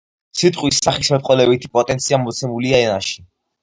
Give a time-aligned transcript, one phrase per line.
[0.39, 3.19] სიტყვის სახისმეტყველებითი პოტენცია მოცემულია ენაში,